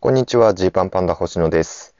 [0.00, 1.96] こんにちは、ジーパンパンダ星野です、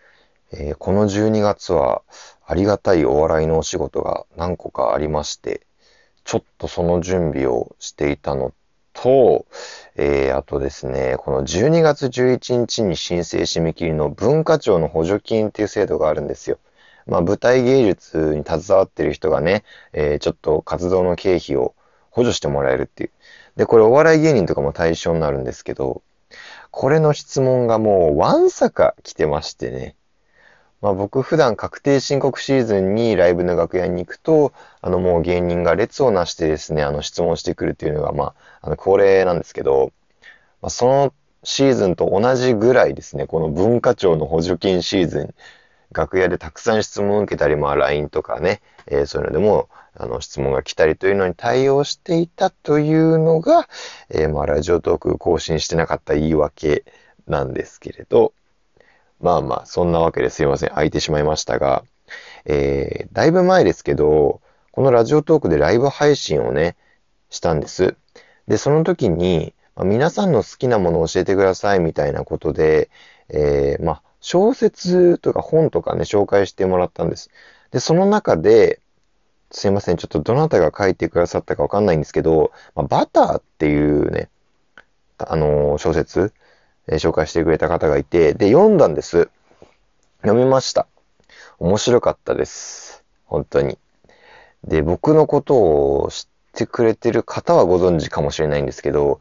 [0.52, 2.02] えーこの12月は
[2.47, 5.67] ありがたいお笑いのお仕事が何個かありまして、
[6.22, 8.54] ちょっとその準備をしていたの
[8.92, 9.46] と、
[9.96, 16.61] えーあとですね、この12月11日に申請締め切りの文化庁の補助金っていう制度があるんですよ。
[17.05, 21.75] まあ、舞台芸術に携わってる人がね、えーちょっと活動の経費を
[22.12, 23.11] 補助してもらえるっていう。
[23.57, 26.03] で、これお笑い芸人とかも対象になるんですけど、
[26.71, 29.95] これの質問がもうわんさか来てましてね。
[30.80, 39.93] まあ僕普段確定申告シーズンにライブの楽屋に行くと、あのもう芸人が列をなしてですね、あの質問してくるっていうのがまあ、あの恒例なんですけど、
[40.62, 41.12] まあ、その
[41.43, 45.35] シーズンと同じぐらいですね、この文化庁の補助金シーズン、
[45.92, 53.69] 楽屋でたくさん質問を受けたり、まあ LINE とかね、えーそういうのでも、あの質問が来たりというのに対応していたというのが、
[54.10, 56.84] えーまあラジオトーク更新してなかった言い訳
[57.27, 58.32] なんですけれど、
[59.20, 60.71] まあまあ、そんなわけですいません。
[60.71, 61.85] 空いてしまいましたが、
[62.45, 64.41] えーだいぶ前ですけど、
[64.72, 66.76] このラジオトークでライブ配信をね、
[67.30, 67.96] したんです。
[68.46, 72.91] で、その時に、まあ皆さんの好きなものを教えてくださいみたいなことで、
[73.28, 77.30] えーまあ、小説とか本とかね、紹介してもらったんです。
[77.70, 78.80] で、その中で、
[79.50, 84.28] すいません、ちょっとどなたが書いてくださったかわかんないんですけど、まあ、バターっていうね、
[85.19, 86.33] あのー小説、
[86.86, 89.30] えー紹介してくれた方がいて、で、読んだんです。
[90.22, 90.86] 読みました。
[91.58, 93.05] 面白かったです。
[93.27, 93.78] 本当に。
[94.64, 99.20] で、僕のことを知ってくれてる方はご存知かもしれないんですけど、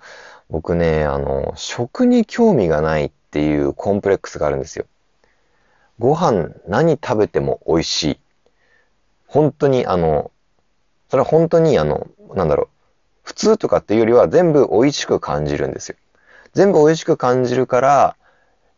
[0.49, 4.85] 僕ね、あの、食に興味がないっていうコンプレックスがあるんですよ。
[5.99, 8.19] ご飯何食べても美味しい。
[9.27, 10.31] 本当にあの、
[11.09, 12.67] それは本当にあの、なんだろう、
[13.23, 15.97] 普通とかっていうよりは全部美味しく感じるんですよ。
[16.53, 18.17] 全部美味しく感じるから、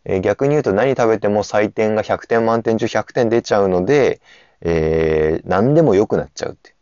[0.05, 4.22] えー逆に言うと何食べても採点が100点満点中100点出ちゃうので、
[4.61, 6.76] えー何でも良くなっちゃうって。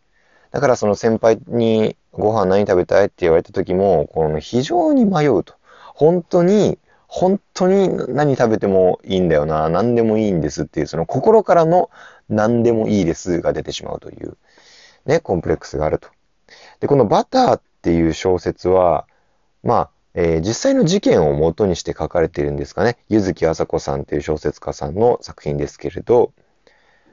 [0.51, 5.55] だからその先輩にご飯何食べたいって言われた時も、この非常に迷うと。
[5.95, 11.89] 本当に、本当に何食べてもいいんだよな、何でもいいんですっていう、その心からの
[12.29, 14.37] 何でもいいですが出てしまうという、
[15.05, 16.09] ね、コンプレックスがあると。
[16.79, 19.07] で、このバターっていう小説は、
[19.63, 22.97] まあ、えー実際の事件を元にして書かれているんですかね。
[23.07, 26.33] 柚木麻子さんっていう小説家さんの作品ですけれど、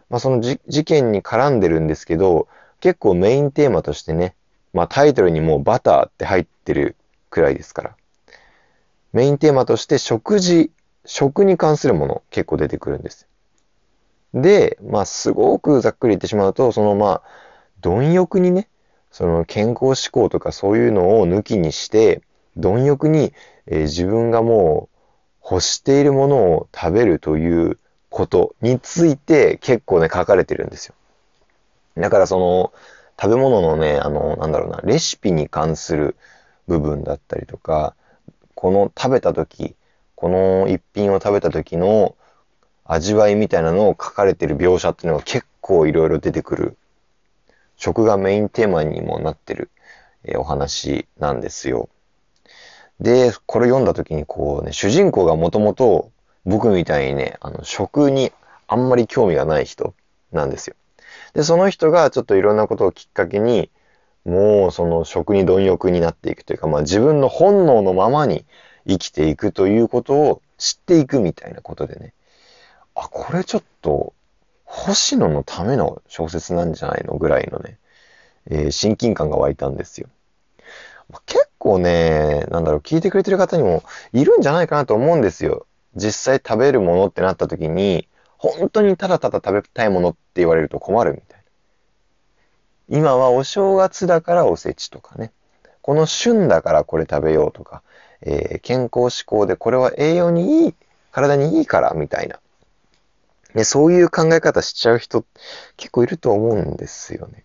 [0.08, 2.48] まあその事件に絡んでるんですけど、
[2.80, 4.34] 結構メインテーマとしてね、
[4.72, 6.96] まあタイトルにもうバターって入ってる
[7.30, 7.96] くらいですから。
[9.14, 10.72] メインテーマとして食事、
[11.06, 13.28] 食に関するもの結構出てくるんです。
[14.34, 17.22] で、まあすごくざっくり言ってしまうと、そのまあ、
[17.80, 18.68] 貪欲にね、
[19.12, 22.22] その健康志向とかそういうのを抜きにして、
[22.56, 23.32] 貪欲に、
[23.66, 24.88] えー自分がも
[25.44, 27.78] う欲しているものを食べるという
[28.10, 30.94] ことについて結構ね書かれてるんですよ。
[31.96, 32.72] だからその
[33.20, 36.16] 食べ物のね、あの、なんだろうな、レシピに関する
[36.66, 37.94] 部分だったりとか、
[38.54, 39.74] この食べた時、
[40.14, 42.16] この一品を食べた時の
[42.84, 46.76] 味わいみたいなのを書かれてる描写っていうのが結構いろいろ出てくる。
[47.76, 49.70] 食がメインテーマにもなってる、
[50.24, 51.88] えーお話なんですよ。
[53.00, 56.10] で、これ読んだ時にこうね、主人公がもともと
[56.44, 58.32] 僕みたいにね、あの、食に
[58.68, 59.94] あんまり興味がない人
[60.32, 60.76] なんですよ。
[61.34, 63.70] で、その人がちょっといろんなことをきっかけに、
[64.24, 68.44] もうその食に貪欲になっていくというか、まあ自分の本能のままに
[68.86, 72.14] 生きていくということを知っていくみたいなことでね。
[72.94, 74.14] あ、これちょっと、
[74.64, 77.78] 星野のための小説なんじゃないのぐらいのね、
[78.50, 80.08] えー親近感が湧いたんですよ。
[81.26, 85.66] 結構ね、なんだろう、聞いてくれてる方にもいるんじゃないかなと思うんですよ。
[85.96, 88.08] 実際食べるものってなった時に、
[88.38, 91.33] 本当にただただ食べたいものって言われると困るみたいな。
[92.88, 95.32] 今はお正月だからおせちとかね。
[95.80, 97.82] この旬だからこれ食べようとか、
[98.22, 100.74] えー健康志向でこれは栄養にいい、
[101.10, 102.40] 体にいいからみたいな。
[103.54, 105.24] ね、そういう考え方しちゃう人
[105.76, 107.44] 結構いると思うんですよね。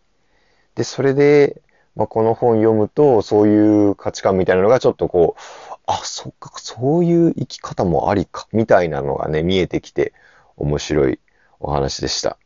[0.75, 1.61] で、それで、
[1.95, 5.41] まあ、この本読むと、そういう価値観みたいなのがちょっとこう、
[5.85, 10.13] あ、そっか、そういう生き方もありか、みたいなのがね、見えてきて、
[10.57, 11.19] 面白い
[11.59, 12.37] お話でした。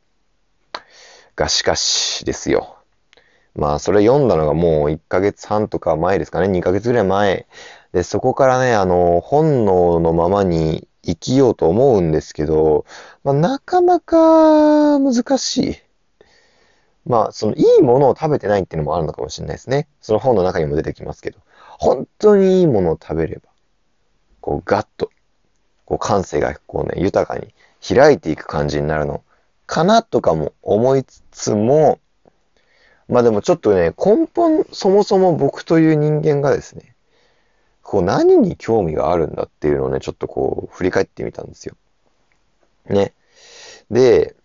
[1.35, 2.82] がしかしですよ。
[3.55, 7.47] まあ、それ読んだのがもう1ヶ月半とか前ですかね、2ヶ月ぐらい前。
[7.91, 12.85] で、そこからね、あの、本能のままに生きようと思うんですけど、
[13.23, 15.75] まあ、なかなか難しい。
[17.05, 19.87] まあ、そのいいものを食べてないっていうのもあるのかもしれないですね。
[20.01, 21.39] その本の中にも出てきますけど。
[21.77, 23.49] 本当にいいものを食べれば、
[24.39, 25.09] こうガッと
[25.85, 27.53] こう感性がこうね、豊かに
[27.85, 29.23] 開いていく感じになるの
[29.65, 31.99] かなとかも思いつつも、
[33.07, 36.95] まあでもちょっとね、根本、そもそも僕という人間がですね、
[37.81, 41.75] こう何に興味があるんだっていうのをね、ちょっとこう振り返ってみたんですよ。
[42.89, 43.13] ね。
[43.91, 44.35] で、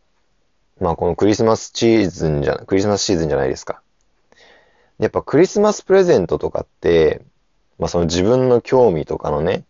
[0.80, 3.80] まあこのクリスマスシーズンじゃ、クリスマスシーズンじゃないですか。
[4.98, 7.22] やっぱクリスマスプレゼントとかって、
[7.78, 9.64] まあその自分の興味とかのね、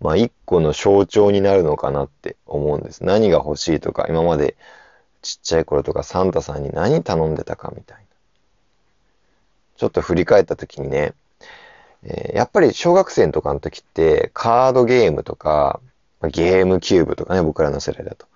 [0.00, 3.04] まあ一個の象徴になるのかなって思うんです。
[3.04, 4.56] 何が欲しいとか、今まで
[5.22, 8.07] ちっちゃい頃とかサンタさんに何頼んでたかみたいな。
[9.78, 11.14] ちょっと振り返った時にね、
[12.02, 15.80] えー、やっぱり小学生とかの時ってカードゲームとか、
[16.22, 18.26] ゲームキューブとかね、僕らの世代だと。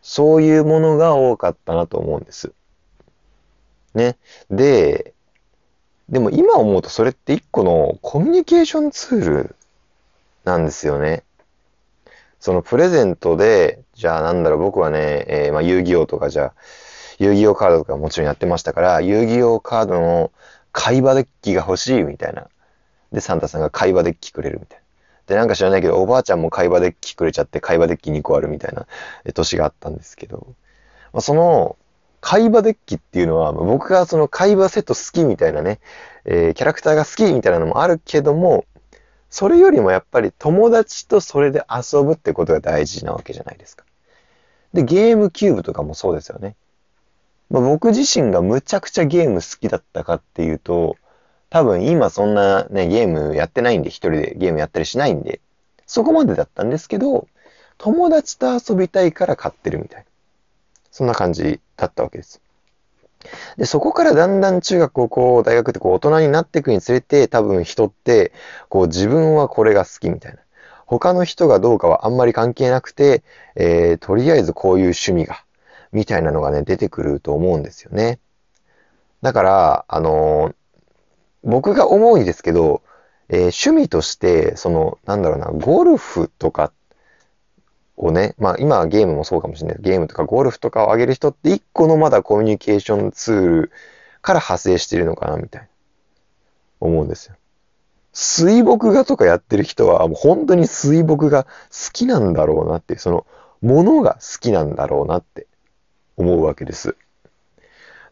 [0.00, 2.52] そういうものが多かったなと思うんです。
[3.94, 4.16] ね。
[4.50, 5.12] で、
[6.08, 9.56] でも今思うとそれって一個のコミュニケーションツール
[10.44, 11.22] なんですよね。
[12.40, 16.54] そのプレゼントで、じゃあなんだろう、僕はね、えー、まあ遊戯王とかじゃあ、
[17.18, 20.30] 遊戯王カードとかもちろんやってましたから、遊戯王カードの
[20.78, 22.46] 会話デッキが欲しいみたいな。
[23.10, 24.84] で、サンタさんが会話デッキくれるみたいな。
[25.26, 28.86] で、なんか知らないけど、おばあちゃんも会話デッキくれちゃって、会話デッキ2個あるみたいな
[29.34, 30.54] 年があったんですけど、
[31.12, 31.76] まあ、その、
[32.20, 35.80] 会話デッキっていうのは、僕がその会話セット好きみたいなね、
[36.24, 38.64] えー、キャラクターが好きみたいなのもあるけども、
[39.30, 43.84] それよりもやっぱり友達とそれで遊ぶってことが大事なわけじゃないですか。
[44.72, 46.54] で、ゲームキューブとかもそうですよね。
[47.50, 50.96] まあ、僕自身がむちゃくちゃゲーム好きだったかっていうと、
[51.50, 55.40] 多分今そんなね、ゲームやってないんで、一人でゲームやったりしないんで、
[55.86, 57.26] そこまでだったんですけど、
[57.78, 60.06] 友達と遊びたいから買ってるみたいな。
[60.90, 62.42] そんな感じだったわけです。
[63.56, 68.32] で、そこからだんだん中学、高校、大学ってこう大人になっていくにつれて、多分人って、
[68.68, 70.40] こう自分はこれが好きみたいな。
[70.86, 73.22] 他の人がどうかはあんまり関係なくて、
[73.54, 75.44] えー、とりあえずこういう趣味が、
[75.92, 78.18] みたいなのがね、出てくると思うんですよね。
[79.22, 80.54] だから、あのー、
[81.44, 82.82] 僕が思うんですけど、
[83.28, 86.72] えー、趣味として、その、なんだろうな、ゴルフとか
[87.96, 89.78] をね、まあ今はゲームもそうかもしれない。
[89.80, 93.72] ゲームとかゴルフとかを上げる人って一個のまだコミュニケーションツール
[94.22, 95.68] から派生してるのかな、みたいな、
[96.80, 97.34] 思うんですよ。
[98.12, 101.50] 水墨画とかやってる人は、もう本当に水墨画好
[101.92, 103.26] きなんだろうなって、その、
[103.60, 105.46] ものが好きなんだろうなって
[106.18, 106.96] 思うわけです。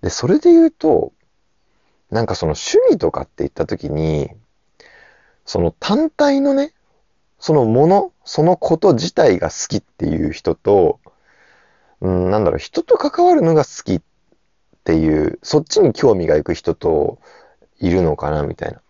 [0.00, 1.12] で、それで言うと、
[2.10, 4.30] なんかその趣味とかって言った時に、
[5.44, 6.72] その単体のね、
[7.38, 11.00] そのもの、そのこと自体が好きっていう人と、
[12.00, 14.00] うん、なんだろう、人と関わるのが好きっ
[14.84, 17.18] ていう、そっちに興味がいく人と
[17.80, 18.80] いるのかな、みたいな。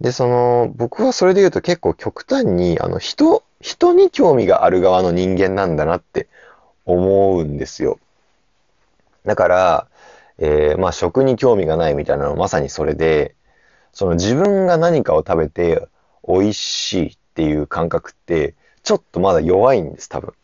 [0.00, 6.28] で、その、僕はそれで言うと結構極端に、あの、人、人に興味がある側の人間なんだなって
[6.84, 7.98] 思うんですよ。
[9.24, 9.86] だから、
[10.38, 13.34] えー、まあ食に興味がないみたいなのはまさにそれで、
[13.92, 15.86] その自分が何かを食べて
[16.26, 20.34] 美味しいっていう感覚って、ちょっとまだ弱いんです、多分。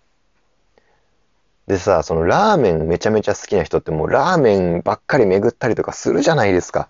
[1.66, 6.88] でさ、そのラーメンめちゃめちゃ好きな人ってもうラーメンばっかり巡ったりとかするじゃないですか。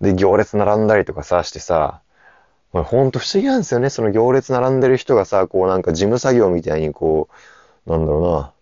[0.00, 2.02] で、行列並んだりとかさ、してさ、
[2.72, 3.90] ほんと不思議なんですよね。
[3.90, 7.28] その行列並んでる人がさ、こうなんか事務作業みたいにこ
[7.86, 8.52] う、なんだろうな、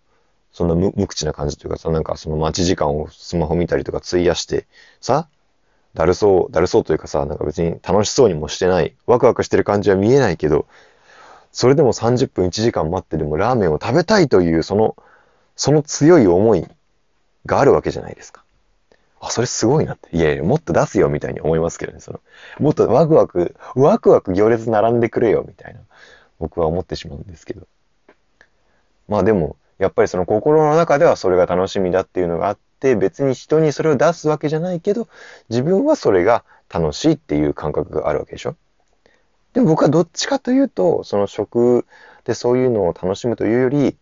[0.55, 4.67] そんな無無口な感じというかさ、なんかその待ち時間をスマホ見たりとか費やして、
[5.01, 5.27] さ、
[5.93, 10.65] だるそう、だるそうというかさ、なんか別に楽しそうにもしてない、ワクワクしてる感じは見えないけど、
[11.51, 14.95] それでも30分1時間待ってでもラーメンを食べたいという、その、
[15.57, 16.65] その強い思い
[17.45, 18.41] があるわけじゃないですか。
[19.19, 20.15] あ、それすごいなって。
[20.15, 21.99] いやいや、もっと出すよみたいに思いますけどね。
[21.99, 22.21] その、
[22.59, 25.81] もっとワクワク、ワクワク行列並んでくれよみたいな、
[26.39, 27.67] 僕は思ってしまうんですけど。
[29.09, 35.07] まあでも、やっぱりその心の中ではそれが楽しみだっていうのがあって、別に人にそれを出すわけじゃないけど、
[35.49, 38.55] 自分はそれが楽しいっていう感覚があるわけでしょ？
[39.53, 41.85] でも僕はどっちかというと、その食
[42.25, 43.95] でそういうのを楽しむというより、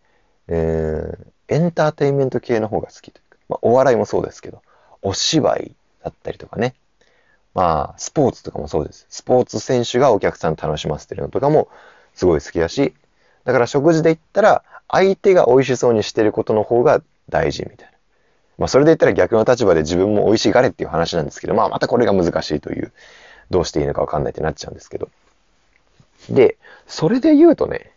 [0.48, 4.62] えー、エンターテインメント系の方が好きというか、まあ、お笑いもそうですけど、
[5.02, 6.74] お芝居だったりとかね。
[7.54, 9.06] まあ、スポーツとかもそうです。
[9.08, 11.68] スポーツ選手がお客さん楽しませてるのとかも
[12.14, 12.94] すごい好きだし、
[13.44, 17.92] だから食事で言ったら、相手が美味しそうにしてることの方が大事みたいな。
[18.58, 22.92] まあそれで言ったら逆の立場で自分も美味しがれっていう話なんですけど、まあまたこれが難しいという、
[23.50, 25.10] どうしていいのかわかんないってなっちゃうんですけど。
[26.30, 27.90] で、それで言うとね、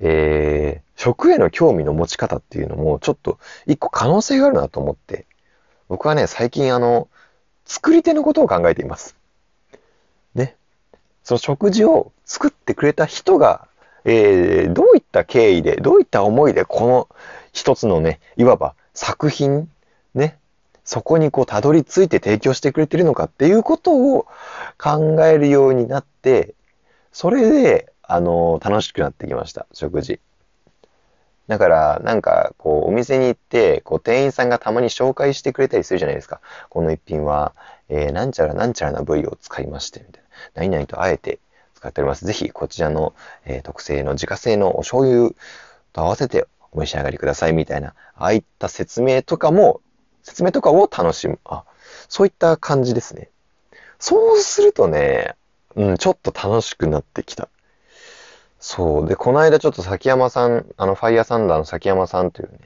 [0.00, 5.26] えー、食への興味の持ち方っていうのもちょっと一個可能性があるなと思って、
[5.88, 7.08] 僕はね、最近あの、
[7.64, 9.16] 作り手のことを考えています。
[10.34, 10.56] ね。
[11.22, 13.68] その食事を作ってくれた人が
[14.04, 17.08] えー、どういった経緯で、どういった思いで、この
[17.52, 19.68] 一つのね、いわば作品、
[20.14, 20.38] ね、
[20.84, 24.26] そこにこうたどり着いて提供してくれてるのかっていうことを
[24.78, 26.54] 考えるようになって、
[27.12, 30.20] それで、あの、楽しくなってきました、食事。
[31.46, 36.40] だから、なんか、こう、お店に行って、こう、店員さんがたまに紹介してくれたりするじゃないですか。
[36.68, 37.54] この一品は、
[37.88, 40.28] えー、なんちゃらなんちゃらな部位を使いまして、みたいな。
[40.54, 41.40] 何々とあえて
[41.80, 42.26] 使っております。
[42.26, 43.14] ぜひ、こちらの、
[43.46, 45.30] えー、特製の自家製のお醤油
[45.94, 47.94] と合わせてお召し上がりください、みたいな。
[48.16, 49.80] ああいった説明とかも、
[50.22, 51.40] 説明とかを楽しむ。
[51.44, 51.64] あ、
[52.08, 53.30] そういった感じですね。
[53.98, 55.36] そうするとね、
[55.74, 57.48] うん、ちょっと楽しくなってきた。
[58.58, 59.08] そう。
[59.08, 62.58] で、この間ちょっと崎山さん、あの、ファイヤーサンダーの崎山さんというね、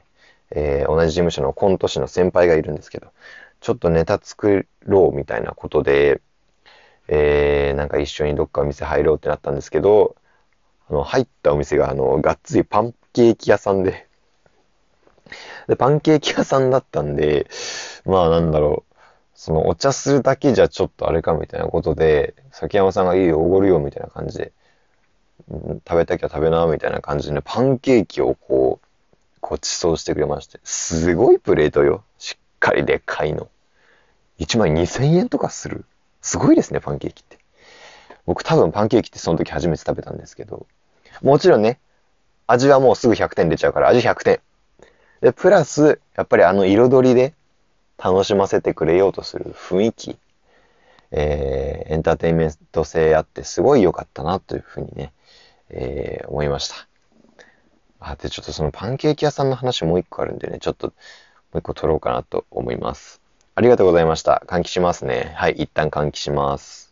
[0.51, 3.13] えー、同じ事務所のコント師の先輩がいるんですけど、
[3.61, 6.21] ちょっとネタ作ろうみたいなことで、
[7.09, 10.17] えー、なんか一緒にどっかお店入ろうってなったんですけど、
[10.89, 14.07] あの、入ったお店が、あの、がっつりパンケーキ屋さんで、
[15.67, 17.49] で、パンケーキ屋さんだったんで、
[18.05, 18.95] まあなんだろう、
[19.35, 24.53] そのお茶するだけじゃちょっとあれかみたいなことで、崎山さんがいいよ、おごるよみたいな感じで、
[25.49, 28.87] 食べたきゃ食べな、みたいな感じで、ね、パンケーキをこう、
[29.41, 30.59] ごちそうしてくれまして。
[30.65, 32.03] すごいプレートよ。
[32.19, 33.49] しっかりでっかいの。
[34.39, 35.85] 1枚2000円とかする。
[36.25, 37.39] すごいですね、パンケーキって。
[38.25, 40.67] 僕多分パンケーキってその時初めて食べたんですけど。
[41.21, 41.79] もちろんね、
[42.47, 44.41] 味はもうすぐ100点出ちゃうから味100点。
[45.21, 47.35] で、プラス、やっぱりあの彩りで
[47.99, 50.19] 楽しませてくれようとする雰囲気。
[51.11, 55.13] えー、エンターテインメント性あってすごい良かったなというふうにね、
[55.69, 56.75] えー、思いました。
[58.01, 60.93] あ、で、ちょっとそのパンケーキ屋さんの話もう一個あるんでね、ちょっとも
[61.57, 63.21] う一個取ろうかなと思います。
[63.57, 64.43] ありがとうございました。
[64.47, 65.33] 換気しますね。
[65.37, 66.84] はい、一旦換気します。